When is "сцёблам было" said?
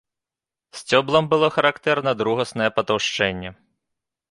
0.79-1.47